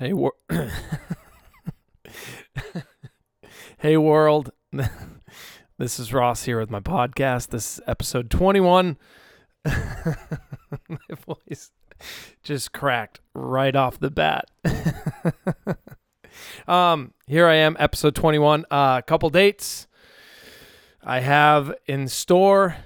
[0.00, 0.34] Hey, wor-
[3.78, 4.52] hey world.
[5.78, 7.48] this is Ross here with my podcast.
[7.48, 8.96] This is episode 21.
[9.64, 10.14] my
[11.26, 11.72] voice
[12.44, 14.44] just cracked right off the bat.
[16.68, 18.66] um, here I am, episode 21.
[18.70, 19.88] A uh, couple dates
[21.02, 22.76] I have in store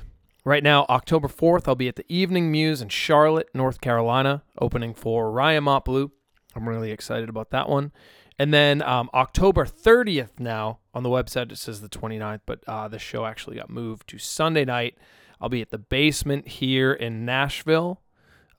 [0.46, 0.86] right now.
[0.88, 5.64] October 4th, I'll be at the Evening Muse in Charlotte, North Carolina, opening for Ryan
[5.64, 6.10] Montbleau.
[6.54, 7.92] I'm really excited about that one.
[8.38, 12.88] And then um, October 30th now on the website, it says the 29th, but uh,
[12.88, 14.96] the show actually got moved to Sunday night.
[15.40, 18.00] I'll be at the basement here in Nashville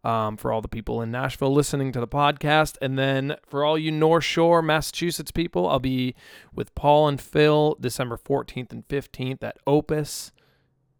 [0.04, 2.78] um, for all the people in Nashville listening to the podcast.
[2.82, 6.16] And then for all you North Shore, Massachusetts people, I'll be
[6.54, 10.32] with Paul and Phil December 14th and 15th at Opus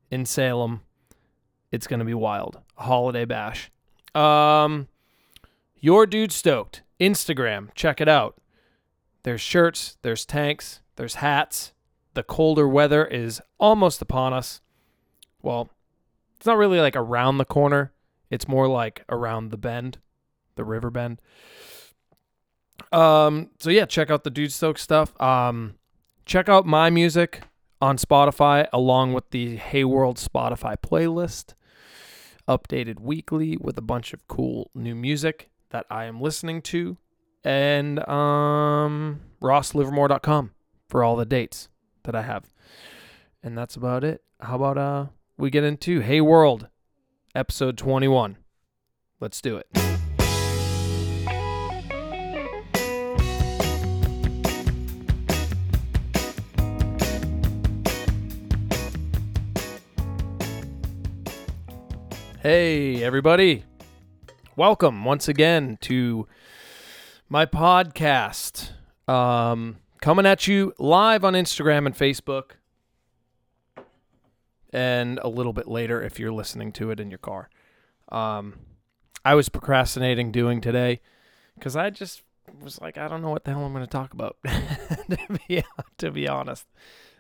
[0.10, 0.82] in Salem.
[1.72, 2.62] It's going to be wild.
[2.78, 3.72] A holiday bash.
[4.16, 4.88] Um,
[5.80, 8.38] your Dude Stoked, Instagram, check it out.
[9.24, 11.74] There's shirts, there's tanks, there's hats.
[12.14, 14.62] The colder weather is almost upon us.
[15.42, 15.70] Well,
[16.36, 17.94] it's not really like around the corner,
[18.30, 19.98] it's more like around the bend,
[20.56, 21.22] the river bend.
[22.92, 25.20] Um, so yeah, check out the Dude Stoke stuff.
[25.22, 25.76] Um,
[26.26, 27.42] check out my music
[27.82, 31.54] on Spotify along with the Hey World Spotify playlist,
[32.48, 36.98] updated weekly with a bunch of cool new music that I am listening to,
[37.44, 40.52] and um, rosslivermore.com
[40.88, 41.68] for all the dates
[42.04, 42.46] that I have.
[43.42, 44.24] And that's about it.
[44.40, 46.70] How about uh we get into Hey World,
[47.36, 48.38] episode 21.
[49.20, 49.68] Let's do it.
[62.42, 63.64] Hey, everybody.
[64.56, 66.28] Welcome once again to
[67.28, 68.70] my podcast.
[69.08, 72.52] Um, coming at you live on Instagram and Facebook,
[74.72, 77.50] and a little bit later if you're listening to it in your car.
[78.10, 78.60] Um,
[79.26, 81.02] I was procrastinating doing today
[81.56, 82.22] because I just
[82.62, 85.64] was like, I don't know what the hell I'm going to talk about, to be
[85.98, 86.68] to be honest.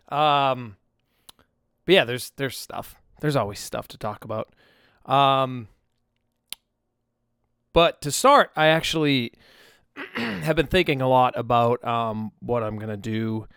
[0.10, 0.78] Um,
[1.86, 2.94] but yeah, there's there's stuff.
[3.22, 4.54] There's always stuff to talk about.
[5.08, 5.68] Um,
[7.74, 9.34] but to start, I actually
[10.16, 13.48] have been thinking a lot about um, what I'm gonna do.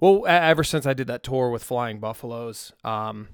[0.00, 3.28] Well, ever since I did that tour with Flying Buffaloes, um,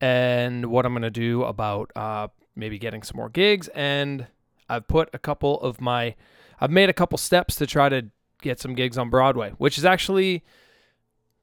[0.00, 3.68] and what I'm gonna do about uh, maybe getting some more gigs.
[3.68, 4.26] And
[4.68, 6.14] I've put a couple of my,
[6.60, 8.06] I've made a couple steps to try to
[8.42, 10.44] get some gigs on Broadway, which is actually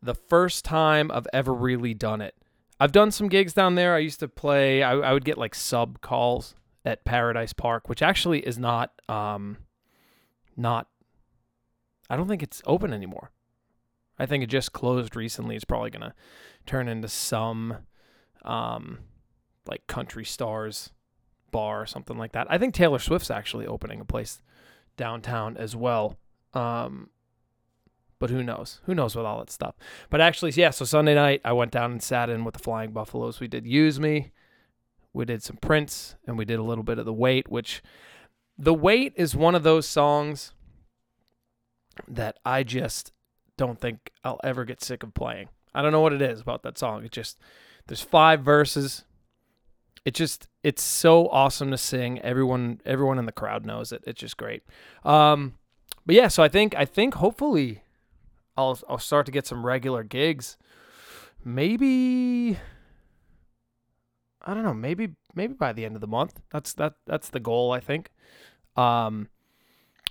[0.01, 2.35] the first time I've ever really done it.
[2.79, 3.94] I've done some gigs down there.
[3.94, 4.81] I used to play.
[4.81, 6.56] I, I would get like sub calls
[6.86, 9.58] at Paradise Park, which actually is not um
[10.58, 10.88] not
[12.09, 13.31] I don't think it's open anymore.
[14.19, 15.56] I think it just closed recently.
[15.56, 16.14] It's probably gonna
[16.66, 17.78] turn into some
[18.44, 19.00] um
[19.68, 20.92] like country stars
[21.52, 22.47] bar or something like that.
[22.50, 24.42] I think Taylor Swift's actually opening a place
[24.98, 26.18] downtown as well.
[26.53, 27.09] Um
[28.22, 28.81] but who knows?
[28.84, 29.74] Who knows with all that stuff?
[30.12, 30.69] But actually, yeah.
[30.69, 33.40] So Sunday night, I went down and sat in with the Flying Buffaloes.
[33.40, 34.31] We did "Use Me,"
[35.13, 37.81] we did some Prince, and we did a little bit of The Weight, which
[38.57, 40.53] The Weight is one of those songs
[42.07, 43.11] that I just
[43.57, 45.50] don't think I'll ever get sick of playing.
[45.73, 47.03] I don't know what it is about that song.
[47.05, 47.39] It just
[47.88, 49.03] there's five verses.
[50.03, 52.19] It just it's so awesome to sing.
[52.21, 54.03] Everyone everyone in the crowd knows it.
[54.07, 54.63] It's just great.
[55.03, 55.55] Um
[56.05, 57.83] but yeah, so I think I think hopefully
[58.57, 60.57] I'll I'll start to get some regular gigs.
[61.44, 62.57] Maybe
[64.44, 66.40] I don't know, maybe maybe by the end of the month.
[66.52, 68.12] That's that that's the goal, I think.
[68.75, 69.29] Um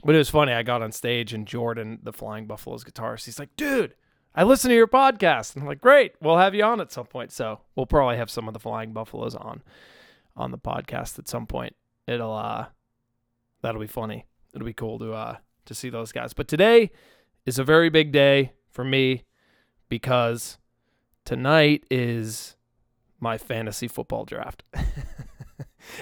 [0.04, 0.52] but it was funny.
[0.52, 3.94] I got on stage and Jordan, the Flying Buffaloes guitarist, he's like, "Dude,
[4.34, 7.06] I listen to your podcast." And I'm like, "Great, we'll have you on at some
[7.06, 9.62] point." So we'll probably have some of the Flying Buffaloes on
[10.36, 11.74] on the podcast at some point.
[12.06, 12.66] It'll uh
[13.62, 14.26] that'll be funny.
[14.54, 16.32] It'll be cool to uh to see those guys.
[16.32, 16.90] But today
[17.44, 19.24] is a very big day for me
[19.88, 20.58] because
[21.24, 22.56] tonight is
[23.20, 24.62] my fantasy football draft.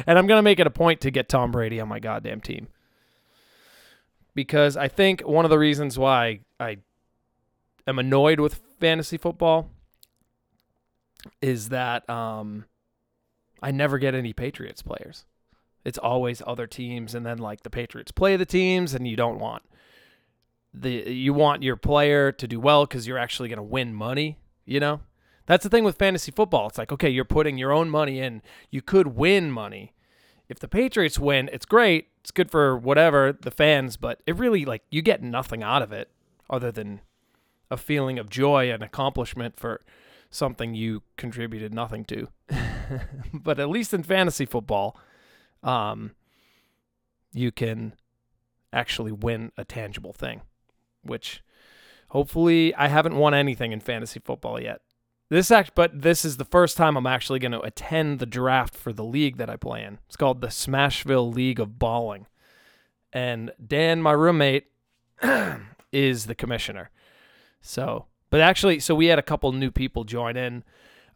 [0.06, 2.40] and I'm going to make it a point to get Tom Brady on my goddamn
[2.40, 2.68] team.
[4.34, 6.78] Because I think one of the reasons why I
[7.86, 9.70] am annoyed with fantasy football
[11.42, 12.64] is that um,
[13.60, 15.24] I never get any Patriots players.
[15.84, 19.38] It's always other teams, and then like the Patriots play the teams, and you don't
[19.38, 19.62] want
[20.74, 24.38] the you want your player to do well because you're actually going to win money.
[24.64, 25.00] You know,
[25.48, 26.68] that's the thing with fantasy football.
[26.68, 28.42] It's like, okay, you're putting your own money in.
[28.70, 29.92] You could win money
[30.48, 32.08] if the Patriots win, it's great.
[32.20, 35.92] It's good for whatever the fans, but it really like you get nothing out of
[35.92, 36.10] it
[36.48, 37.00] other than
[37.70, 39.82] a feeling of joy and accomplishment for
[40.30, 42.28] something you contributed nothing to.
[43.34, 44.98] but at least in fantasy football,
[45.62, 46.12] um,
[47.32, 47.94] you can
[48.72, 50.40] actually win a tangible thing,
[51.02, 51.42] which
[52.08, 54.80] hopefully I haven't won anything in fantasy football yet.
[55.30, 58.74] This act, but this is the first time I'm actually going to attend the draft
[58.74, 59.98] for the league that I play in.
[60.06, 62.26] It's called the Smashville League of Balling,
[63.12, 64.68] and Dan, my roommate,
[65.92, 66.90] is the commissioner.
[67.60, 70.64] So, but actually, so we had a couple new people join in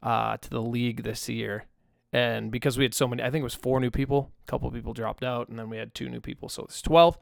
[0.02, 1.64] uh, to the league this year,
[2.12, 4.30] and because we had so many, I think it was four new people.
[4.46, 7.16] A couple people dropped out, and then we had two new people, so it's twelve.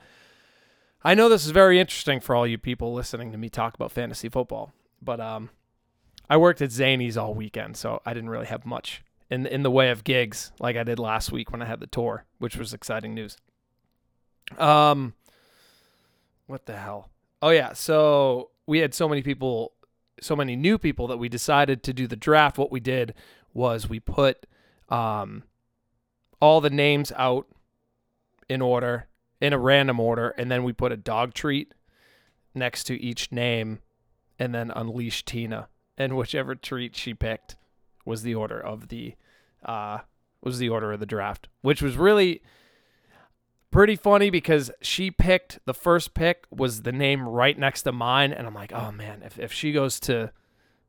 [1.04, 3.92] I know this is very interesting for all you people listening to me talk about
[3.92, 5.50] fantasy football, but um,
[6.30, 9.70] I worked at Zany's all weekend, so I didn't really have much in in the
[9.70, 12.72] way of gigs like I did last week when I had the tour, which was
[12.72, 13.36] exciting news.
[14.56, 15.14] Um,
[16.46, 17.10] what the hell?
[17.42, 19.72] Oh yeah, so we had so many people,
[20.20, 22.58] so many new people that we decided to do the draft.
[22.58, 23.12] What we did
[23.52, 24.46] was we put
[24.88, 25.42] um
[26.40, 27.48] all the names out
[28.48, 29.08] in order
[29.40, 31.74] in a random order, and then we put a dog treat
[32.54, 33.80] next to each name,
[34.38, 35.68] and then unleash Tina
[36.00, 37.56] and whichever treat she picked
[38.06, 39.14] was the order of the
[39.64, 39.98] uh
[40.42, 42.42] was the order of the draft, which was really
[43.70, 48.32] pretty funny because she picked the first pick was the name right next to mine
[48.32, 50.32] and I'm like, "Oh man, if if she goes to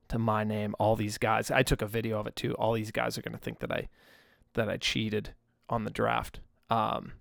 [0.08, 2.54] to my name, all these guys, I took a video of it too.
[2.54, 3.90] All these guys are going to think that I
[4.54, 5.34] that I cheated
[5.70, 7.14] on the draft." Um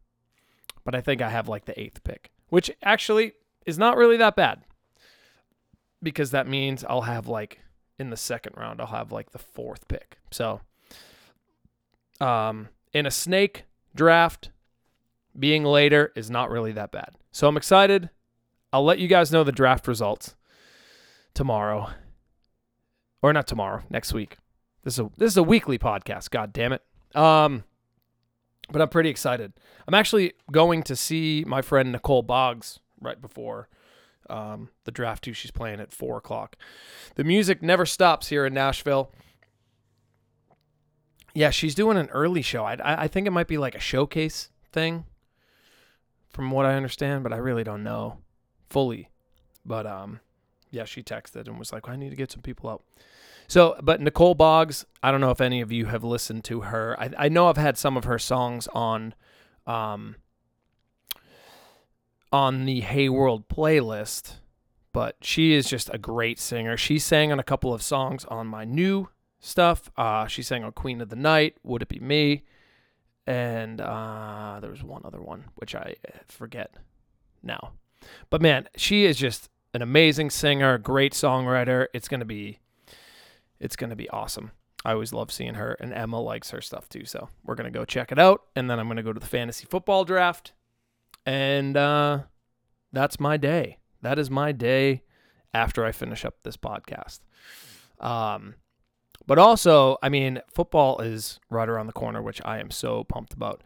[0.84, 3.32] but I think I have like the 8th pick, which actually
[3.66, 4.62] is not really that bad.
[6.02, 7.60] Because that means I'll have like
[8.00, 10.19] in the second round, I'll have like the fourth pick.
[10.31, 10.62] So,
[12.19, 13.64] um, in a snake
[13.94, 14.50] draft,
[15.38, 17.11] being later is not really that bad.
[17.31, 18.08] So I'm excited.
[18.73, 20.35] I'll let you guys know the draft results
[21.35, 21.91] tomorrow,
[23.23, 24.38] or not tomorrow, next week.
[24.82, 26.31] This is a this is a weekly podcast.
[26.31, 26.82] God damn it.
[27.14, 27.64] Um,
[28.70, 29.52] but I'm pretty excited.
[29.87, 33.69] I'm actually going to see my friend Nicole Boggs right before
[34.30, 35.32] um, the draft too.
[35.32, 36.56] She's playing at four o'clock.
[37.16, 39.12] The music never stops here in Nashville.
[41.34, 42.64] Yeah, she's doing an early show.
[42.64, 45.04] I, I think it might be like a showcase thing,
[46.30, 48.18] from what I understand, but I really don't know
[48.68, 49.10] fully.
[49.64, 50.20] But um,
[50.70, 52.82] yeah, she texted and was like, "I need to get some people out."
[53.46, 56.96] So, but Nicole Boggs, I don't know if any of you have listened to her.
[56.98, 59.14] I, I know I've had some of her songs on
[59.66, 60.16] um,
[62.32, 64.34] on the Hey World playlist,
[64.92, 66.76] but she is just a great singer.
[66.76, 69.08] She sang on a couple of songs on my new
[69.40, 69.90] stuff.
[69.96, 72.44] Uh, she sang on Queen of the Night, Would It Be Me?
[73.26, 76.74] And uh, there was one other one, which I uh, forget
[77.42, 77.72] now.
[78.30, 81.86] But man, she is just an amazing singer, great songwriter.
[81.92, 82.58] It's gonna be,
[83.58, 84.52] it's gonna be awesome.
[84.84, 87.04] I always love seeing her, and Emma likes her stuff too.
[87.04, 89.66] So we're gonna go check it out, and then I'm gonna go to the fantasy
[89.66, 90.52] football draft
[91.26, 92.20] and uh,
[92.93, 93.78] that's my day.
[94.02, 95.02] That is my day
[95.52, 97.20] after I finish up this podcast.
[97.99, 98.55] Um,
[99.26, 103.34] but also, I mean, football is right around the corner, which I am so pumped
[103.34, 103.62] about.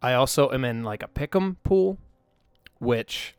[0.00, 1.98] I also am in like a pick'em pool,
[2.78, 3.34] which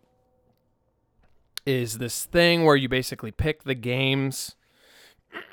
[1.66, 4.56] is this thing where you basically pick the games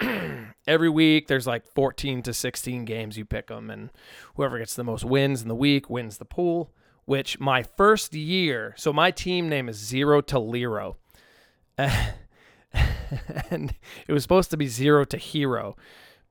[0.66, 1.26] every week.
[1.26, 3.90] There's like 14 to 16 games you pick them, and
[4.34, 6.72] whoever gets the most wins in the week wins the pool
[7.10, 10.96] which my first year, so my team name is Zero to Lero.
[11.76, 13.74] and
[14.06, 15.76] it was supposed to be Zero to Hero,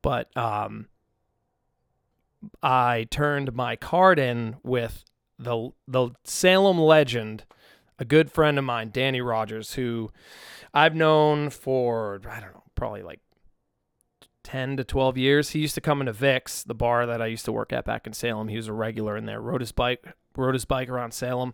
[0.02, 0.88] but um,
[2.64, 5.04] I turned my card in with
[5.38, 7.44] the the Salem legend,
[7.98, 10.14] a good friend of mine, Danny Rogers, who
[10.74, 13.20] I've known for I don't know, probably like
[14.44, 15.50] 10 to 12 years.
[15.52, 18.08] He used to come into Vix, the bar that I used to work at back
[18.08, 18.48] in Salem.
[18.48, 20.06] He was a regular in there, rode his bike,
[20.36, 21.54] rode his bike around Salem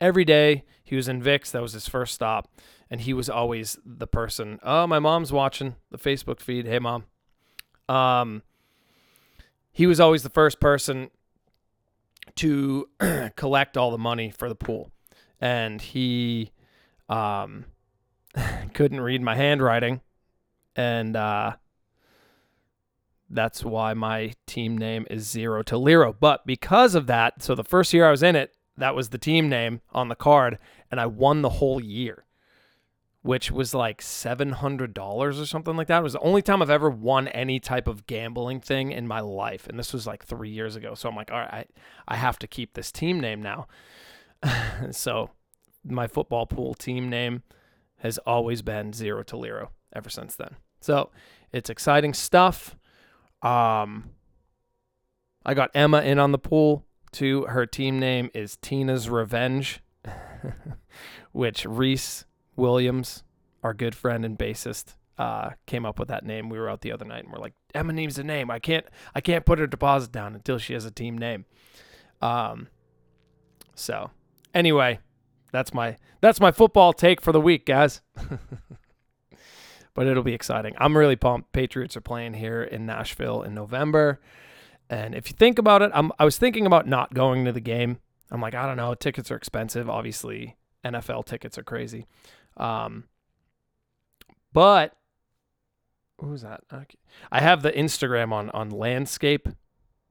[0.00, 0.64] every day.
[0.82, 1.50] He was in Vix.
[1.50, 2.50] That was his first stop.
[2.90, 6.66] And he was always the person, oh, my mom's watching the Facebook feed.
[6.66, 7.04] Hey, mom.
[7.88, 8.42] Um,
[9.72, 11.10] he was always the first person
[12.36, 12.88] to
[13.36, 14.90] collect all the money for the pool.
[15.40, 16.52] And he
[17.08, 17.64] um,
[18.74, 20.00] couldn't read my handwriting.
[20.76, 21.56] And uh,
[23.32, 26.12] that's why my team name is Zero to Lero.
[26.12, 29.18] But because of that, so the first year I was in it, that was the
[29.18, 30.58] team name on the card,
[30.90, 32.24] and I won the whole year,
[33.22, 36.00] which was like $700 or something like that.
[36.00, 39.20] It was the only time I've ever won any type of gambling thing in my
[39.20, 39.66] life.
[39.66, 40.94] And this was like three years ago.
[40.94, 41.52] So I'm like, all right,
[42.08, 43.66] I, I have to keep this team name now.
[44.90, 45.30] so
[45.84, 47.42] my football pool team name
[47.98, 50.56] has always been Zero to Lero ever since then.
[50.80, 51.10] So
[51.52, 52.76] it's exciting stuff.
[53.42, 54.10] Um,
[55.44, 57.44] I got Emma in on the pool too.
[57.46, 59.80] Her team name is Tina's Revenge,
[61.32, 62.24] which Reese
[62.56, 63.24] Williams,
[63.62, 66.48] our good friend and bassist, uh, came up with that name.
[66.48, 68.50] We were out the other night and we're like, Emma needs a name.
[68.50, 71.44] I can't I can't put her deposit down until she has a team name.
[72.20, 72.68] Um
[73.74, 74.10] so
[74.54, 75.00] anyway,
[75.52, 78.00] that's my that's my football take for the week, guys.
[79.94, 80.74] but it'll be exciting.
[80.78, 81.52] I'm really pumped.
[81.52, 84.20] Patriots are playing here in Nashville in November.
[84.88, 87.60] And if you think about it, I'm I was thinking about not going to the
[87.60, 87.98] game.
[88.30, 89.88] I'm like, I don't know, tickets are expensive.
[89.88, 92.06] Obviously, NFL tickets are crazy.
[92.56, 93.04] Um,
[94.52, 94.96] but
[96.20, 96.62] who's that?
[96.72, 96.98] Okay.
[97.30, 99.48] I have the Instagram on on landscape.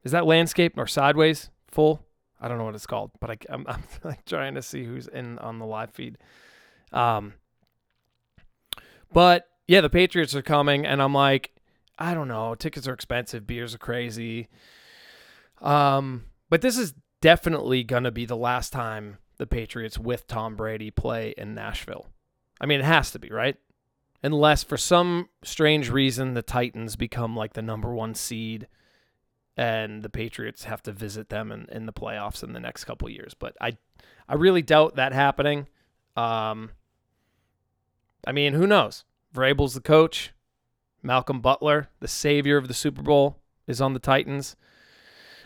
[0.04, 2.06] Is that landscape or sideways full?
[2.40, 4.84] I don't know what it's called, but I, am I'm, I'm like trying to see
[4.84, 6.18] who's in on the live feed.
[6.92, 7.34] Um,
[9.14, 11.52] but yeah, the Patriots are coming, and I'm like,
[11.98, 14.50] I don't know, tickets are expensive, beers are crazy.
[15.62, 20.92] Um, but this is definitely gonna be the last time the Patriots with Tom Brady
[20.92, 22.08] play in Nashville.
[22.60, 23.56] I mean, it has to be, right?
[24.24, 28.68] Unless for some strange reason the Titans become like the number one seed
[29.58, 33.10] and the Patriots have to visit them in, in the playoffs in the next couple
[33.10, 33.34] years.
[33.34, 33.78] But I
[34.30, 35.68] I really doubt that happening.
[36.16, 36.72] Um,
[38.26, 39.04] I mean, who knows?
[39.34, 40.34] Vrabel's the coach.
[41.04, 44.56] Malcolm Butler, the savior of the Super Bowl, is on the Titans.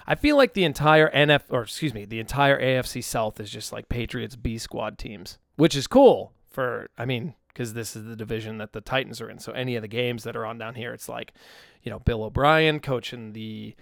[0.08, 3.72] I feel like the entire NF or excuse me, the entire AFC South is just
[3.72, 8.16] like Patriots B squad teams, which is cool for I mean, because this is the
[8.16, 9.40] division that the Titans are in.
[9.40, 11.34] So any of the games that are on down here, it's like,
[11.82, 13.76] you know, Bill O'Brien coaching the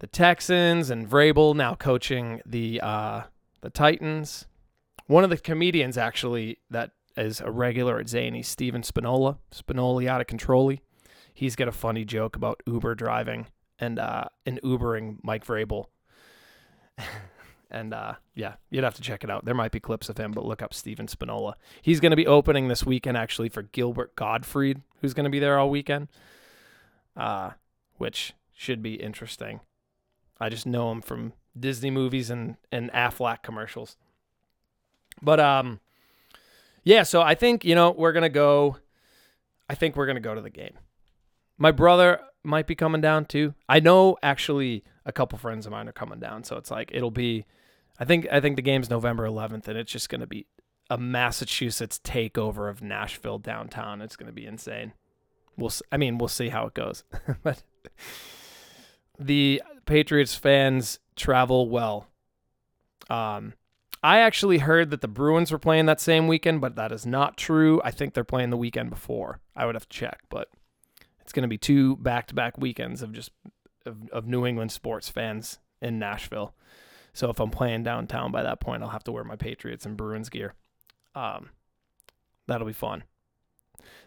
[0.00, 3.22] the Texans and Vrabel now coaching the uh,
[3.62, 4.46] the Titans.
[5.06, 10.20] One of the comedians actually that is a regular at Zany, Steven Spinola, Spinoli out
[10.20, 10.72] of control.
[11.34, 13.46] He's got a funny joke about Uber driving
[13.78, 15.86] and uh, and Ubering Mike Vrabel.
[17.70, 19.44] And uh, yeah, you'd have to check it out.
[19.44, 21.54] There might be clips of him, but look up Steven Spinola.
[21.82, 25.38] He's going to be opening this weekend actually for Gilbert Gottfried, who's going to be
[25.38, 26.08] there all weekend,
[27.16, 27.50] uh,
[27.98, 29.60] which should be interesting.
[30.40, 33.96] I just know him from Disney movies and and Aflac commercials.
[35.20, 35.80] But um,
[36.84, 37.02] yeah.
[37.02, 38.76] So I think you know we're gonna go.
[39.68, 40.74] I think we're gonna go to the game.
[41.56, 43.54] My brother might be coming down too.
[43.68, 47.10] I know actually a couple friends of mine are coming down, so it's like it'll
[47.10, 47.44] be
[47.98, 50.46] I think I think the game's November 11th, and it's just going to be
[50.88, 54.00] a Massachusetts takeover of Nashville downtown.
[54.00, 54.92] It's going to be insane.
[55.56, 57.04] We'll I mean we'll see how it goes,
[57.42, 57.62] but
[59.18, 62.06] the Patriots fans travel well.
[63.10, 63.54] Um,
[64.08, 67.36] I actually heard that the Bruins were playing that same weekend, but that is not
[67.36, 67.78] true.
[67.84, 69.38] I think they're playing the weekend before.
[69.54, 70.48] I would have to check, but
[71.20, 73.32] it's going to be two back-to-back weekends of just
[73.84, 76.54] of, of New England sports fans in Nashville.
[77.12, 79.94] So if I'm playing downtown by that point, I'll have to wear my Patriots and
[79.94, 80.54] Bruins gear.
[81.14, 81.50] Um,
[82.46, 83.04] that'll be fun.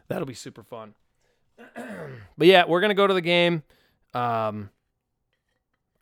[0.08, 0.96] That'll be super fun.
[1.76, 3.62] but yeah, we're gonna go to the game.
[4.16, 4.72] Um,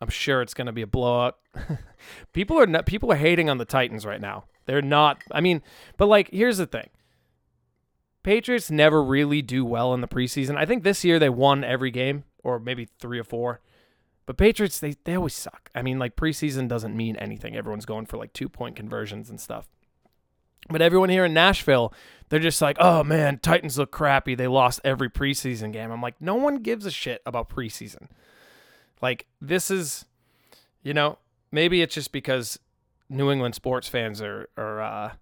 [0.00, 1.38] I'm sure it's gonna be a blowout.
[2.32, 4.44] people are not, people are hating on the Titans right now.
[4.66, 5.22] They're not.
[5.32, 5.62] I mean,
[5.96, 6.90] but like, here's the thing.
[8.22, 10.56] Patriots never really do well in the preseason.
[10.56, 13.60] I think this year they won every game, or maybe three or four.
[14.26, 15.70] But Patriots, they, they always suck.
[15.74, 17.56] I mean, like preseason doesn't mean anything.
[17.56, 19.68] Everyone's going for like two point conversions and stuff.
[20.68, 21.92] But everyone here in Nashville,
[22.28, 24.36] they're just like, oh man, Titans look crappy.
[24.36, 25.90] They lost every preseason game.
[25.90, 28.08] I'm like, no one gives a shit about preseason.
[29.00, 30.04] Like, this is,
[30.82, 31.18] you know,
[31.52, 32.58] maybe it's just because
[33.08, 35.12] New England sports fans are are uh,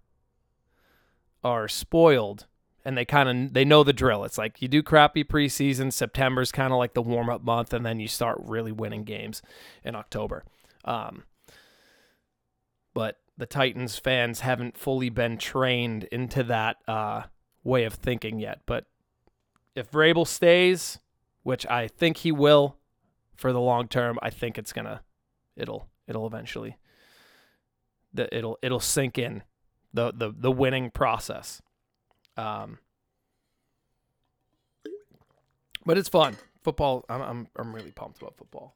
[1.42, 2.46] are spoiled
[2.88, 4.24] and they kind of they know the drill.
[4.24, 5.92] It's like you do crappy preseason.
[5.92, 9.42] September's kind of like the warm up month, and then you start really winning games
[9.84, 10.42] in October.
[10.86, 11.24] Um,
[12.94, 17.24] but the Titans fans haven't fully been trained into that uh,
[17.62, 18.60] way of thinking yet.
[18.64, 18.86] But
[19.74, 20.98] if Vrabel stays,
[21.42, 22.77] which I think he will
[23.38, 25.00] for the long term, I think it's gonna
[25.56, 26.76] it'll it'll eventually
[28.12, 29.42] the it'll it'll sink in
[29.94, 31.62] the the the winning process.
[32.36, 32.78] Um,
[35.86, 36.36] but it's fun.
[36.62, 37.04] Football.
[37.08, 38.74] I'm, I'm I'm really pumped about football,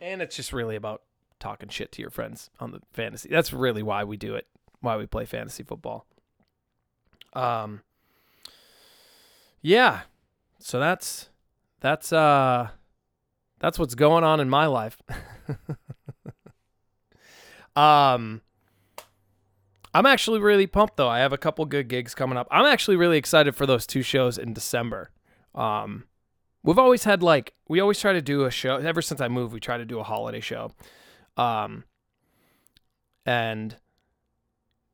[0.00, 1.02] and it's just really about
[1.40, 3.28] talking shit to your friends on the fantasy.
[3.28, 4.46] That's really why we do it.
[4.80, 6.06] Why we play fantasy football.
[7.32, 7.82] Um,
[9.60, 10.02] yeah,
[10.58, 11.30] so that's
[11.80, 12.68] that's uh
[13.64, 15.00] that's what's going on in my life.
[17.74, 18.42] um,
[19.94, 21.08] I'm actually really pumped though.
[21.08, 22.46] I have a couple good gigs coming up.
[22.50, 25.10] I'm actually really excited for those two shows in December.
[25.54, 26.04] Um,
[26.62, 29.54] we've always had like we always try to do a show ever since I moved.
[29.54, 30.72] We try to do a holiday show.
[31.38, 31.84] Um,
[33.24, 33.76] and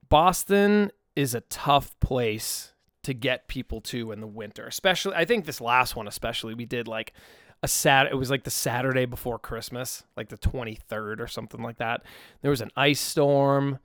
[0.09, 2.73] Boston is a tough place
[3.03, 4.65] to get people to in the winter.
[4.65, 7.15] Especially, I think this last one, especially, we did like
[7.63, 8.07] a sat.
[8.07, 12.03] It was like the Saturday before Christmas, like the 23rd or something like that.
[12.43, 13.79] There was an ice storm,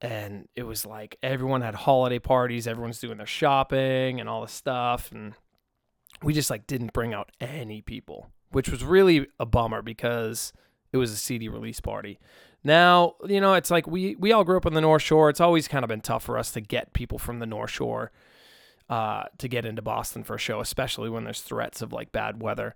[0.00, 2.66] and it was like everyone had holiday parties.
[2.66, 5.34] Everyone's doing their shopping and all this stuff, and
[6.22, 10.52] we just like didn't bring out any people, which was really a bummer because
[10.92, 12.18] it was a CD release party.
[12.62, 15.28] Now, you know, it's like we we all grew up on the North Shore.
[15.28, 18.12] It's always kind of been tough for us to get people from the North Shore
[18.88, 22.42] uh, to get into Boston for a show, especially when there's threats of like bad
[22.42, 22.74] weather.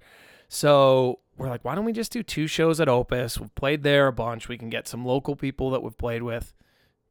[0.48, 3.38] So we're like, why don't we just do two shows at Opus?
[3.38, 4.48] We've played there a bunch.
[4.48, 6.52] We can get some local people that we've played with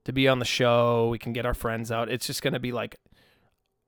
[0.06, 1.08] to be on the show.
[1.10, 2.10] We can get our friends out.
[2.10, 2.98] It's just going to be like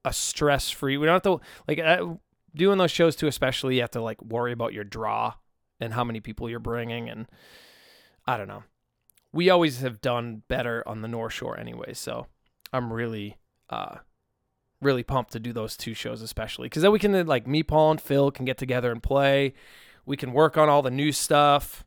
[0.06, 0.98] a stress free.
[0.98, 2.16] We don't have to like uh,
[2.56, 3.28] doing those shows too.
[3.28, 5.34] Especially you have to like worry about your draw
[5.80, 7.28] and how many people you're bringing, and
[8.26, 8.64] I don't know
[9.34, 11.94] we always have done better on the North Shore anyway.
[11.94, 12.28] So
[12.74, 13.38] I'm really,
[13.70, 13.98] uh,
[14.82, 17.92] really pumped to do those two shows, especially because then we can like me, Paul,
[17.92, 19.54] and Phil can get together and play.
[20.06, 21.86] We can work on all the new stuff,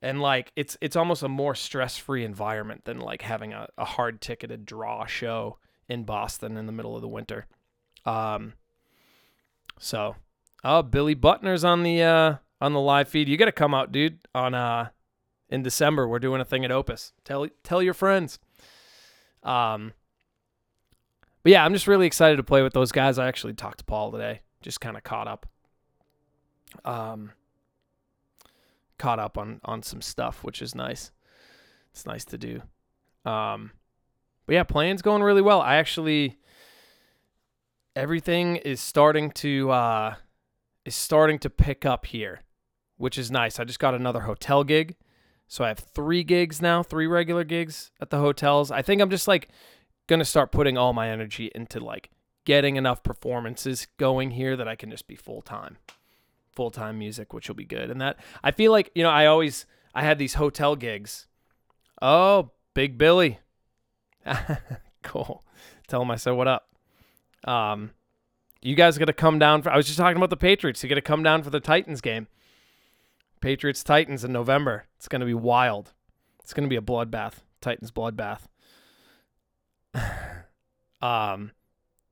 [0.00, 3.84] and like it's it's almost a more stress free environment than like having a, a
[3.84, 7.46] hard ticketed draw show in Boston in the middle of the winter.
[8.04, 8.54] Um.
[9.78, 10.16] So,
[10.62, 13.28] oh, Billy Butner's on the uh on the live feed.
[13.28, 14.90] You got to come out, dude, on uh
[15.48, 16.08] in December.
[16.08, 17.12] We're doing a thing at Opus.
[17.24, 18.38] Tell tell your friends.
[19.42, 19.92] Um,
[21.42, 23.18] but yeah, I'm just really excited to play with those guys.
[23.18, 25.46] I actually talked to Paul today, just kind of caught up.
[26.84, 27.32] Um,
[28.98, 31.10] caught up on on some stuff, which is nice.
[31.92, 32.62] It's nice to do.
[33.24, 33.72] Um,
[34.46, 35.60] but yeah, playing's going really well.
[35.60, 36.38] I actually
[37.94, 40.14] everything is starting to uh
[40.84, 42.40] is starting to pick up here,
[42.96, 43.60] which is nice.
[43.60, 44.96] I just got another hotel gig
[45.52, 48.70] so I have three gigs now, three regular gigs at the hotels.
[48.70, 49.50] I think I'm just like
[50.12, 52.10] gonna start putting all my energy into like
[52.44, 55.78] getting enough performances going here that I can just be full time,
[56.54, 57.90] full time music, which will be good.
[57.90, 61.26] And that I feel like you know I always I had these hotel gigs.
[62.00, 63.38] Oh, Big Billy,
[65.02, 65.44] cool.
[65.88, 66.68] Tell him I said what up.
[67.44, 67.90] Um,
[68.60, 69.70] you guys to come down for.
[69.70, 70.82] I was just talking about the Patriots.
[70.82, 72.28] You got to come down for the Titans game.
[73.40, 74.84] Patriots Titans in November.
[74.96, 75.92] It's going to be wild.
[76.42, 77.34] It's going to be a bloodbath.
[77.60, 78.42] Titans bloodbath.
[81.02, 81.52] um,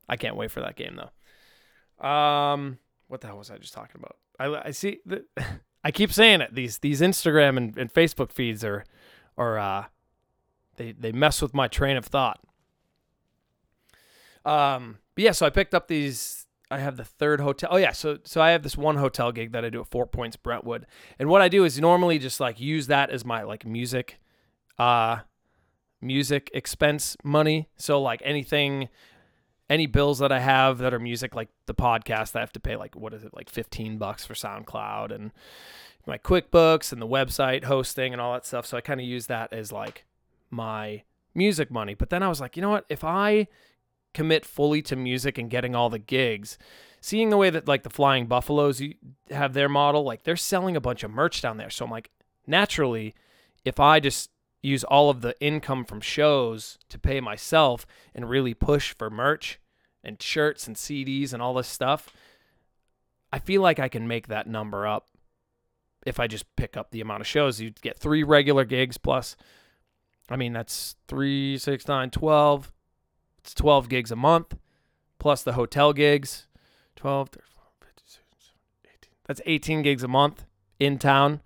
[0.08, 2.06] I can't wait for that game though.
[2.06, 4.16] Um, what the hell was I just talking about?
[4.38, 5.24] I, I see that
[5.84, 6.54] I keep saying it.
[6.54, 8.84] These these Instagram and, and Facebook feeds are
[9.36, 9.84] are uh,
[10.76, 12.40] they they mess with my train of thought.
[14.44, 17.70] Um, but yeah, so I picked up these I have the third hotel.
[17.72, 20.06] Oh yeah, so so I have this one hotel gig that I do at Four
[20.06, 20.86] Points Brentwood,
[21.18, 24.20] and what I do is normally just like use that as my like music,
[24.78, 25.18] uh,
[26.00, 27.68] music expense money.
[27.76, 28.88] So like anything,
[29.68, 32.76] any bills that I have that are music, like the podcast, I have to pay
[32.76, 35.32] like what is it like fifteen bucks for SoundCloud and
[36.06, 38.66] my QuickBooks and the website hosting and all that stuff.
[38.66, 40.04] So I kind of use that as like
[40.50, 41.02] my
[41.34, 41.94] music money.
[41.94, 42.86] But then I was like, you know what?
[42.88, 43.46] If I
[44.12, 46.58] commit fully to music and getting all the gigs,
[47.00, 48.82] seeing the way that like the Flying Buffaloes
[49.30, 51.70] have their model, like they're selling a bunch of merch down there.
[51.70, 52.10] So I'm like,
[52.46, 53.14] naturally,
[53.64, 54.30] if I just
[54.62, 59.58] use all of the income from shows to pay myself and really push for merch
[60.04, 62.08] and shirts and CDs and all this stuff,
[63.32, 65.08] I feel like I can make that number up
[66.04, 67.60] if I just pick up the amount of shows.
[67.60, 69.36] You'd get three regular gigs plus,
[70.28, 72.72] I mean, that's three, six, nine, 12.
[73.38, 74.56] It's 12 gigs a month
[75.18, 76.46] plus the hotel gigs.
[76.96, 77.42] 12, 13,
[77.80, 79.10] 15, 16, 18.
[79.26, 80.44] That's 18 gigs a month
[80.78, 81.40] in town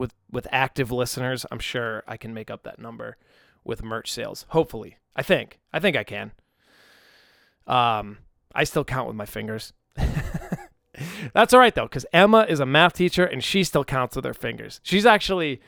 [0.00, 1.44] with with active listeners.
[1.50, 3.18] I'm sure I can make up that number
[3.62, 4.46] with merch sales.
[4.48, 4.96] Hopefully.
[5.14, 5.60] I think.
[5.72, 6.32] I think I can.
[7.66, 8.18] Um
[8.54, 9.74] I still count with my fingers.
[11.34, 14.24] That's all right though, because Emma is a math teacher and she still counts with
[14.24, 14.80] her fingers.
[14.82, 15.60] She's actually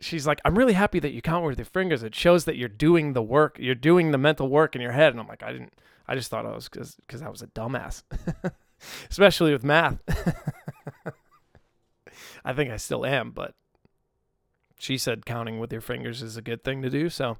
[0.00, 2.02] she's like, I'm really happy that you count with your fingers.
[2.02, 5.14] It shows that you're doing the work, you're doing the mental work in your head.
[5.14, 5.72] And I'm like, I didn't,
[6.06, 8.02] I just thought I was because because I was a dumbass,
[9.10, 9.98] especially with math.
[12.46, 13.54] I think I still am, but
[14.78, 17.10] she said counting with your fingers is a good thing to do.
[17.10, 17.38] So,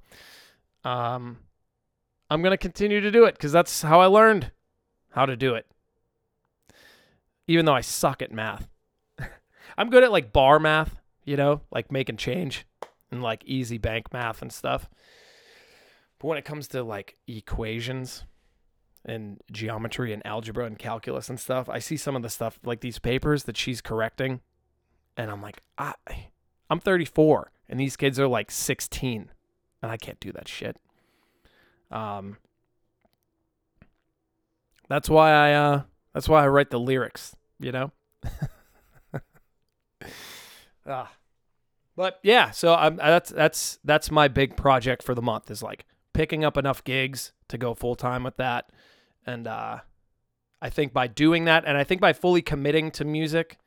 [0.84, 1.38] um,
[2.28, 4.50] I'm going to continue to do it because that's how I learned
[5.10, 5.66] how to do it.
[7.46, 8.68] Even though I suck at math.
[9.78, 12.66] I'm good at like bar math, you know, like making change
[13.12, 14.88] and like easy bank math and stuff.
[16.18, 18.24] But when it comes to like equations
[19.04, 22.80] and geometry and algebra and calculus and stuff, I see some of the stuff like
[22.80, 24.40] these papers that she's correcting
[25.16, 25.94] and I'm like, I
[26.68, 29.30] I'm 34 and these kids are like 16
[29.82, 30.76] and I can't do that shit.
[31.90, 32.38] Um
[34.88, 37.92] That's why I uh that's why I write the lyrics, you know?
[40.86, 41.12] ah.
[41.94, 45.86] But yeah, so I'm that's that's that's my big project for the month is like
[46.12, 48.70] picking up enough gigs to go full time with that.
[49.26, 49.80] And uh
[50.60, 53.58] I think by doing that and I think by fully committing to music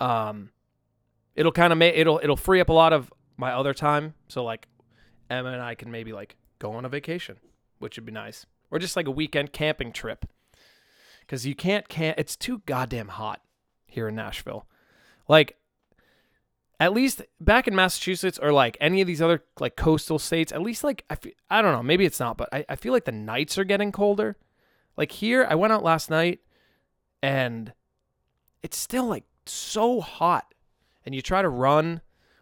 [0.00, 0.50] um
[1.34, 4.14] it'll kind of make it'll it'll free up a lot of my other time.
[4.28, 4.68] So like
[5.30, 7.36] Emma and I can maybe like go on a vacation,
[7.78, 10.26] which would be nice, or just like a weekend camping trip.
[11.20, 13.40] Because you can't camp; it's too goddamn hot
[13.86, 14.66] here in Nashville.
[15.28, 15.56] Like
[16.80, 20.60] at least back in Massachusetts or like any of these other like coastal states, at
[20.60, 23.04] least like I, feel, I don't know, maybe it's not, but I, I feel like
[23.04, 24.36] the nights are getting colder.
[24.96, 26.40] Like here, I went out last night
[27.22, 27.72] and
[28.62, 30.54] it's still like so hot
[31.04, 32.00] and you try to run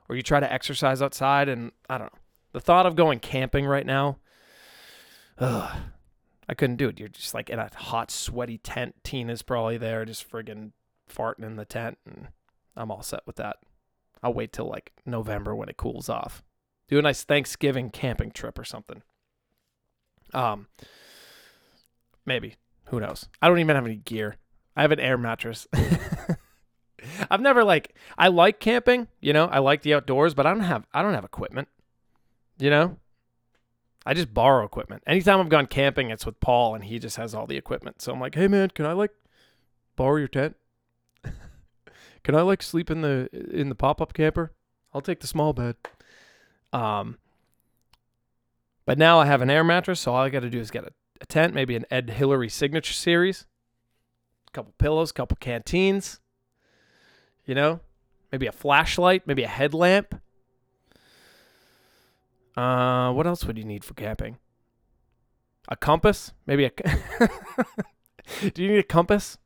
[0.08, 2.18] or you try to exercise outside and I don't know.
[2.52, 4.18] The thought of going camping right now,
[5.38, 5.74] ugh,
[6.48, 6.98] I couldn't do it.
[6.98, 8.96] You're just like in a hot, sweaty tent.
[9.04, 10.72] Tina's probably there, just friggin'
[11.10, 12.28] farting in the tent, and
[12.76, 13.56] I'm all set with that.
[14.22, 16.42] I'll wait till like November when it cools off.
[16.88, 19.02] Do a nice Thanksgiving camping trip or something.
[20.34, 20.68] Um,
[22.26, 22.56] maybe.
[22.86, 23.28] Who knows?
[23.40, 24.36] I don't even have any gear.
[24.76, 25.66] I have an air mattress.
[27.30, 30.64] I've never like I like camping, you know, I like the outdoors, but I don't
[30.64, 31.68] have I don't have equipment.
[32.58, 32.98] You know?
[34.04, 35.02] I just borrow equipment.
[35.06, 38.02] Anytime I've gone camping, it's with Paul and he just has all the equipment.
[38.02, 39.12] So I'm like, "Hey man, can I like
[39.96, 40.56] borrow your tent?
[42.24, 44.52] can I like sleep in the in the pop-up camper?
[44.92, 45.76] I'll take the small bed."
[46.72, 47.18] Um
[48.84, 50.84] but now I have an air mattress, so all I got to do is get
[50.84, 53.46] a, a tent, maybe an Ed Hillary signature series,
[54.48, 56.18] a couple pillows, couple canteens,
[57.46, 57.80] you know,
[58.30, 60.20] maybe a flashlight, maybe a headlamp.
[62.56, 64.38] Uh, what else would you need for camping?
[65.68, 66.32] A compass?
[66.46, 66.70] Maybe a.
[68.54, 69.38] Do you need a compass?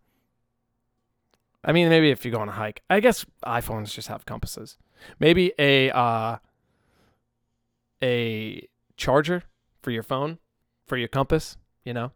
[1.64, 2.82] I mean, maybe if you go on a hike.
[2.88, 4.78] I guess iPhones just have compasses.
[5.18, 6.38] Maybe a uh,
[8.02, 9.42] a charger
[9.82, 10.38] for your phone,
[10.86, 11.56] for your compass.
[11.84, 12.12] You know.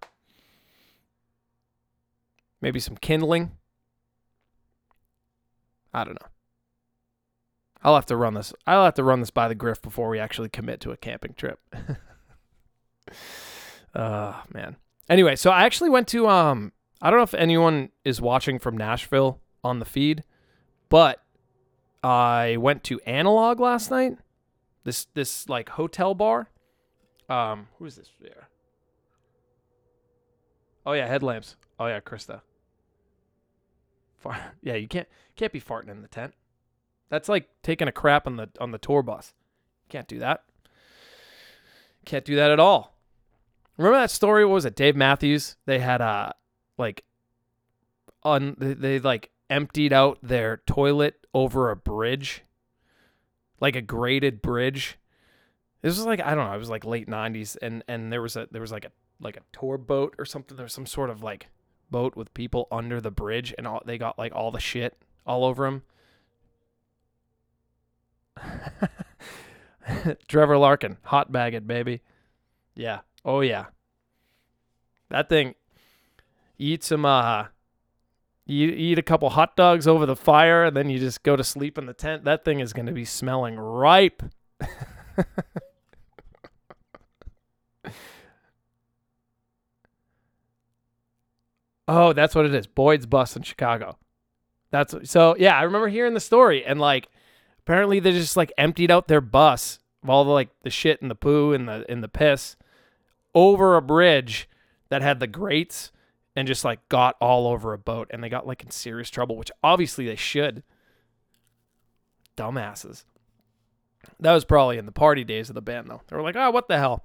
[2.60, 3.52] Maybe some kindling.
[5.92, 6.28] I don't know.
[7.82, 8.52] I'll have to run this.
[8.66, 11.34] I'll have to run this by the Griff before we actually commit to a camping
[11.34, 11.58] trip.
[13.94, 14.76] uh man.
[15.08, 18.76] Anyway, so I actually went to um I don't know if anyone is watching from
[18.76, 20.24] Nashville on the feed,
[20.88, 21.22] but
[22.02, 24.18] I went to Analog last night.
[24.84, 26.48] This this like hotel bar.
[27.28, 28.48] Um who is this there?
[30.84, 31.56] Oh yeah, headlamps.
[31.78, 32.42] Oh yeah, Krista.
[34.20, 36.34] Far- yeah, you can't can't be farting in the tent.
[37.08, 39.34] That's like taking a crap on the on the tour bus.
[39.88, 40.44] Can't do that.
[42.04, 42.96] Can't do that at all.
[43.76, 44.44] Remember that story?
[44.44, 44.76] What was it?
[44.76, 45.56] Dave Matthews.
[45.66, 46.32] They had uh
[46.78, 47.04] like
[48.22, 52.42] on they, they like emptied out their toilet over a bridge,
[53.58, 54.98] like a grated bridge.
[55.82, 56.54] This was like I don't know.
[56.54, 59.36] It was like late '90s, and and there was a there was like a like
[59.36, 60.56] a tour boat or something.
[60.56, 61.48] There was some sort of like
[61.90, 65.44] boat with people under the bridge, and all they got like all the shit all
[65.44, 65.82] over them.
[70.28, 72.02] Trevor Larkin, hot bag it, baby.
[72.74, 73.00] Yeah.
[73.24, 73.66] Oh yeah.
[75.08, 75.54] That thing.
[76.58, 77.46] Eat some uh
[78.46, 81.44] you eat a couple hot dogs over the fire and then you just go to
[81.44, 82.24] sleep in the tent.
[82.24, 84.22] That thing is going to be smelling ripe.
[91.90, 92.66] oh, that's what it is.
[92.66, 93.98] Boyd's bus in Chicago.
[94.70, 97.08] That's so yeah, I remember hearing the story and like
[97.58, 101.10] apparently they just like emptied out their bus of all the like the shit and
[101.10, 102.56] the poo and the and the piss
[103.34, 104.48] over a bridge
[104.88, 105.90] that had the grates
[106.36, 109.36] and just like got all over a boat and they got like in serious trouble,
[109.36, 110.62] which obviously they should.
[112.36, 113.04] Dumbasses.
[114.20, 116.02] That was probably in the party days of the band though.
[116.06, 117.04] They were like, "Oh, what the hell?"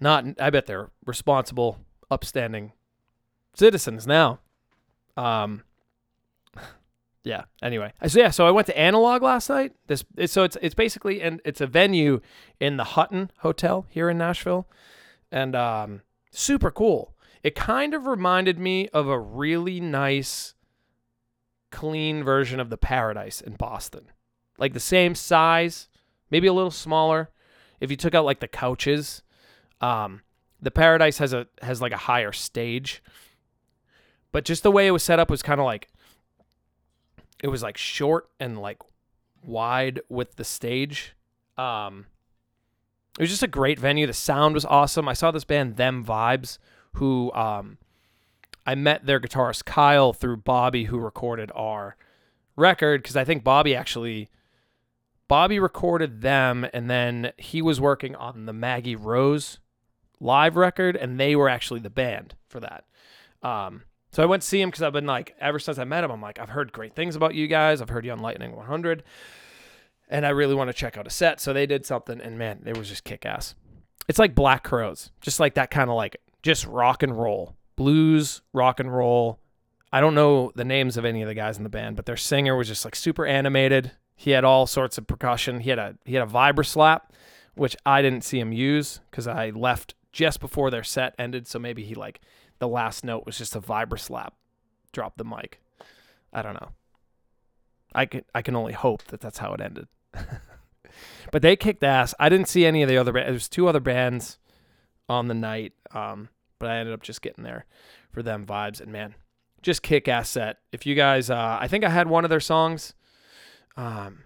[0.00, 1.78] Not I bet they're responsible,
[2.10, 2.72] upstanding
[3.54, 4.40] citizens now.
[5.16, 5.64] Um,
[7.24, 7.44] yeah.
[7.62, 9.72] Anyway, so yeah, so I went to Analog last night.
[9.86, 12.20] This so it's it's basically and it's a venue
[12.60, 14.68] in the Hutton Hotel here in Nashville,
[15.30, 17.14] and um, super cool.
[17.42, 20.54] It kind of reminded me of a really nice,
[21.70, 24.10] clean version of the Paradise in Boston,
[24.58, 25.88] like the same size,
[26.30, 27.30] maybe a little smaller.
[27.80, 29.22] If you took out like the couches,
[29.80, 30.22] um,
[30.60, 33.02] the Paradise has a has like a higher stage,
[34.32, 35.88] but just the way it was set up was kind of like
[37.42, 38.78] it was like short and like
[39.44, 41.14] wide with the stage.
[41.56, 42.06] Um,
[43.18, 44.06] it was just a great venue.
[44.06, 45.08] The sound was awesome.
[45.08, 46.58] I saw this band, Them Vibes,
[46.94, 47.78] who um,
[48.66, 51.96] I met their guitarist Kyle through Bobby, who recorded our
[52.56, 53.02] record.
[53.02, 54.28] Because I think Bobby actually,
[55.26, 59.58] Bobby recorded them, and then he was working on the Maggie Rose
[60.20, 62.84] live record, and they were actually the band for that.
[63.42, 66.04] Um, so I went to see him because I've been like, ever since I met
[66.04, 67.80] him, I'm like, I've heard great things about you guys.
[67.80, 69.02] I've heard you on Lightning 100,
[70.08, 71.40] and I really want to check out a set.
[71.40, 73.54] So they did something, and man, it was just kick ass.
[74.08, 78.40] It's like Black Crowes, just like that kind of like just rock and roll, blues,
[78.52, 79.40] rock and roll.
[79.92, 82.16] I don't know the names of any of the guys in the band, but their
[82.16, 83.92] singer was just like super animated.
[84.16, 85.60] He had all sorts of percussion.
[85.60, 87.12] He had a he had a vibra slap,
[87.54, 91.46] which I didn't see him use because I left just before their set ended.
[91.46, 92.20] So maybe he like
[92.58, 94.34] the last note was just a vibra slap.
[94.92, 95.60] Drop the mic.
[96.32, 96.70] I don't know.
[97.94, 99.88] I can I can only hope that that's how it ended.
[101.32, 102.14] but they kicked ass.
[102.18, 103.28] I didn't see any of the other bands.
[103.28, 104.38] There's two other bands
[105.08, 107.66] on the night, um, but I ended up just getting there
[108.12, 108.80] for them vibes.
[108.80, 109.14] And man,
[109.62, 110.58] just kick ass set.
[110.72, 112.94] If you guys, uh, I think I had one of their songs.
[113.76, 114.24] Um,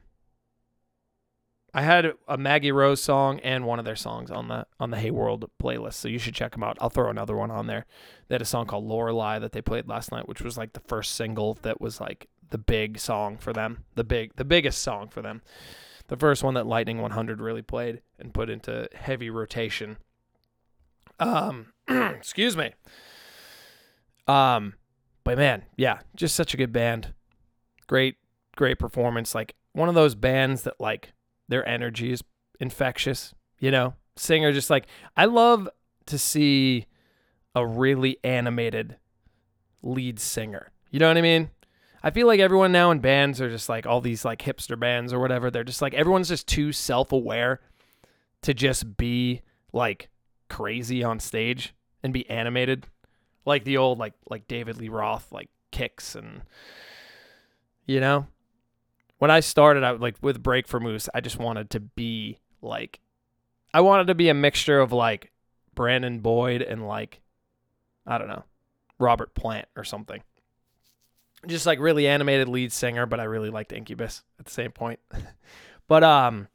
[1.75, 4.99] I had a Maggie Rose song and one of their songs on the on the
[4.99, 6.77] Hey World playlist, so you should check them out.
[6.81, 7.87] I'll throw another one on there.
[8.29, 10.81] They had a song called Lorelei that they played last night, which was like the
[10.81, 15.09] first single that was like the big song for them, the big the biggest song
[15.09, 15.41] for them,
[16.09, 19.97] the first one that Lightning 100 really played and put into heavy rotation.
[21.19, 22.75] Um, excuse me.
[24.29, 24.75] Um,
[25.25, 27.15] but man, yeah, just such a good band.
[27.87, 28.17] Great,
[28.57, 29.35] great performance.
[29.35, 31.15] Like one of those bands that like
[31.53, 32.25] their energy is
[32.59, 33.95] infectious, you know?
[34.17, 34.87] Singer just like
[35.17, 35.69] I love
[36.07, 36.87] to see
[37.55, 38.97] a really animated
[39.83, 40.71] lead singer.
[40.91, 41.51] You know what I mean?
[42.03, 45.13] I feel like everyone now in bands are just like all these like hipster bands
[45.13, 45.51] or whatever.
[45.51, 47.61] They're just like everyone's just too self-aware
[48.43, 50.09] to just be like
[50.49, 52.87] crazy on stage and be animated.
[53.45, 56.43] Like the old like like David Lee Roth like kicks and
[57.87, 58.27] you know?
[59.23, 62.99] When I started out like with Break for Moose, I just wanted to be like
[63.73, 65.31] I wanted to be a mixture of like
[65.77, 67.21] Brandon Boyd and like
[68.05, 68.43] I don't know,
[68.99, 70.25] Robert Plant or something.
[71.47, 74.99] Just like really animated lead singer, but I really liked Incubus at the same point.
[75.87, 76.49] but um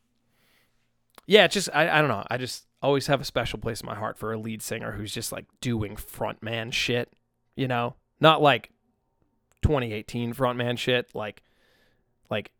[1.25, 2.25] yeah, just I, I don't know.
[2.29, 5.13] I just always have a special place in my heart for a lead singer who's
[5.13, 7.13] just like doing frontman shit,
[7.55, 7.95] you know?
[8.19, 8.71] Not like
[9.61, 11.43] 2018 frontman shit, like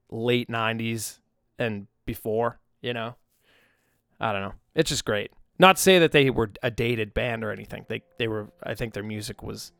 [0.09, 1.19] late 90s
[1.59, 3.15] and before, you know?
[4.19, 4.53] I don't know.
[4.75, 5.31] It's just great.
[5.59, 7.85] Not to say that they were a dated band or anything.
[7.87, 9.71] They they were I think their music was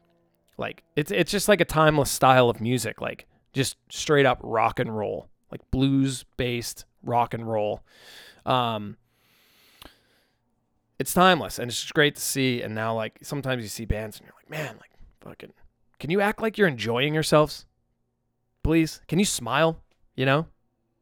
[0.58, 4.80] like it's it's just like a timeless style of music, like just straight up rock
[4.80, 7.84] and roll, like blues based rock and roll.
[8.46, 8.98] Um
[11.00, 14.18] it's timeless and it's just great to see and now like sometimes you see bands
[14.18, 15.54] and you're like, "Man, like fucking
[16.00, 17.66] can you act like you're enjoying yourselves?
[18.64, 19.02] Please?
[19.08, 19.82] Can you smile?
[20.18, 20.48] You know,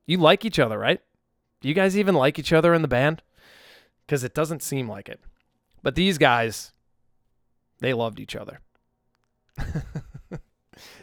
[0.06, 1.02] you like each other, right?
[1.62, 3.24] Do you guys even like each other in the band?
[4.06, 5.20] Because it doesn't seem like it.
[5.82, 6.74] But these guys,
[7.80, 8.60] they loved each other.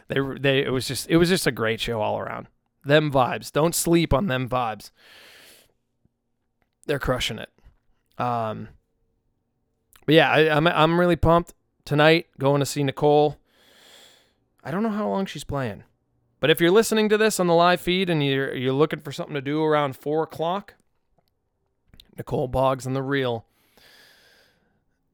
[0.09, 2.49] they they it was just it was just a great show all around.
[2.85, 3.51] Them vibes.
[3.51, 4.91] Don't sleep on them vibes.
[6.87, 7.51] They're crushing it.
[8.19, 8.69] Um,
[10.05, 12.27] but yeah, I, I'm I'm really pumped tonight.
[12.39, 13.39] Going to see Nicole.
[14.63, 15.85] I don't know how long she's playing.
[16.43, 19.13] But if you're listening to this on the live feed and you're you're looking for
[19.13, 20.75] something to do around four o'clock,
[22.19, 23.47] Nicole Boggs and the Real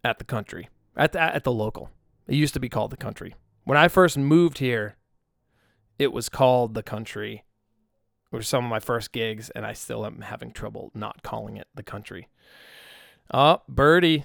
[0.02, 1.90] at the country at the, at the local.
[2.26, 3.34] It used to be called the country.
[3.64, 4.96] When I first moved here,
[5.98, 7.44] it was called the country.
[8.30, 11.66] Was some of my first gigs, and I still am having trouble not calling it
[11.74, 12.28] the country.
[13.34, 14.24] Oh, Birdie.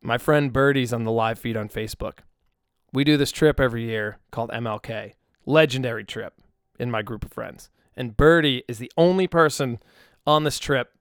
[0.00, 2.18] My friend Birdie's on the live feed on Facebook.
[2.92, 5.12] We do this trip every year called MLK
[5.46, 6.34] legendary trip
[6.78, 7.70] in my group of friends.
[7.96, 9.78] And Birdie is the only person
[10.26, 10.92] on this trip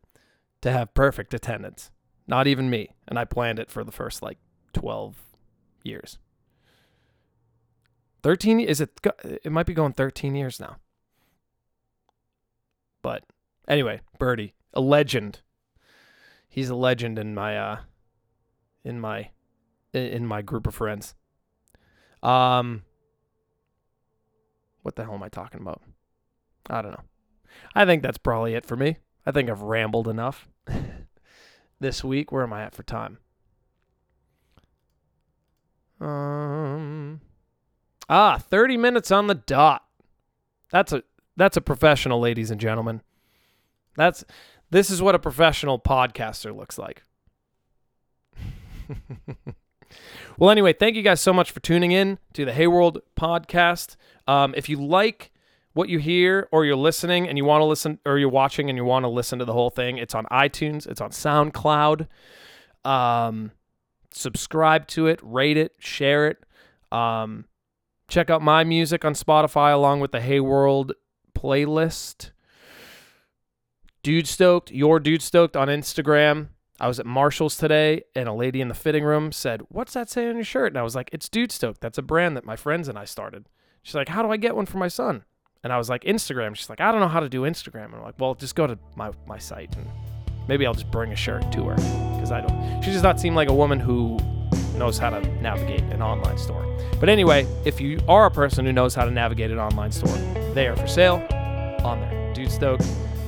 [0.61, 1.91] to have perfect attendance.
[2.27, 2.91] Not even me.
[3.07, 4.37] And I planned it for the first like
[4.73, 5.17] 12
[5.83, 6.17] years.
[8.23, 8.99] 13 is it
[9.43, 10.77] it might be going 13 years now.
[13.01, 13.23] But
[13.67, 15.41] anyway, Birdie, a legend.
[16.47, 17.79] He's a legend in my uh
[18.83, 19.31] in my
[19.93, 21.15] in- in my group of friends.
[22.21, 22.83] Um
[24.81, 25.81] what the hell am I talking about?
[26.69, 27.03] I don't know.
[27.75, 28.97] I think that's probably it for me.
[29.25, 30.47] I think I've rambled enough
[31.79, 32.31] this week.
[32.31, 33.17] Where am I at for time?
[35.99, 37.21] Um
[38.09, 39.85] Ah, 30 minutes on the dot.
[40.71, 41.03] That's a
[41.37, 43.01] that's a professional, ladies and gentlemen.
[43.95, 44.25] That's
[44.69, 47.03] this is what a professional podcaster looks like.
[50.41, 53.95] well, anyway, thank you guys so much for tuning in to the Hey World podcast.
[54.27, 55.31] Um, if you like
[55.73, 58.75] what you hear or you're listening and you want to listen or you're watching and
[58.75, 62.07] you want to listen to the whole thing, it's on iTunes, it's on SoundCloud.
[62.83, 63.51] Um,
[64.11, 66.43] subscribe to it, rate it, share it.
[66.91, 67.45] Um,
[68.07, 70.93] check out my music on Spotify along with the Hey World
[71.37, 72.31] playlist.
[74.01, 76.47] Dude Stoked, your Dude Stoked on Instagram.
[76.81, 80.09] I was at Marshall's today and a lady in the fitting room said, What's that
[80.09, 80.71] say on your shirt?
[80.71, 81.79] And I was like, It's Dude Stoked.
[81.79, 83.47] That's a brand that my friends and I started.
[83.83, 85.23] She's like, How do I get one for my son?
[85.63, 86.55] And I was like, Instagram.
[86.55, 87.85] She's like, I don't know how to do Instagram.
[87.85, 89.85] And I'm like, Well, just go to my, my site and
[90.47, 91.75] maybe I'll just bring a shirt to her.
[92.15, 92.81] Because I don't.
[92.81, 94.17] She does not seem like a woman who
[94.75, 96.65] knows how to navigate an online store.
[96.99, 100.17] But anyway, if you are a person who knows how to navigate an online store,
[100.55, 101.23] they are for sale
[101.83, 102.33] on there.
[102.33, 102.87] Dude Stoked.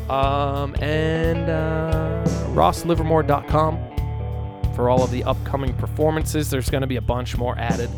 [0.10, 2.22] Um, and uh,
[2.54, 6.50] rosslivermore.com for all of the upcoming performances.
[6.50, 7.89] There's going to be a bunch more added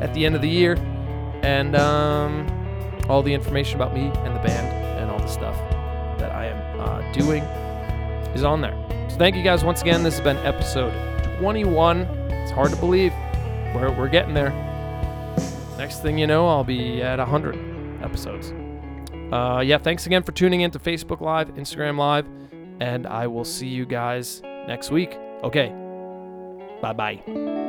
[0.00, 0.76] at the end of the year.
[1.42, 2.46] And um,
[3.08, 4.66] all the information about me and the band
[5.00, 5.56] and all the stuff
[6.18, 7.42] that I am uh, doing
[8.34, 8.76] is on there.
[9.08, 10.02] So thank you guys once again.
[10.02, 10.92] This has been episode
[11.38, 12.02] 21.
[12.30, 13.12] It's hard to believe.
[13.74, 14.50] We're, we're getting there.
[15.78, 18.52] Next thing you know, I'll be at 100 episodes.
[19.32, 22.26] Uh, yeah, thanks again for tuning in to Facebook Live, Instagram Live,
[22.80, 25.18] and I will see you guys next week.
[25.42, 25.68] Okay.
[26.80, 27.65] Bye bye.